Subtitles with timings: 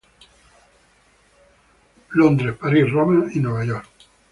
[2.13, 3.85] Londres, París, Roma, Nueva York.